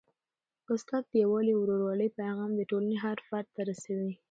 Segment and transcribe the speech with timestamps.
[0.73, 4.11] استاد د یووالي او ورورولۍ پیغام د ټولني هر فرد ته رسوي.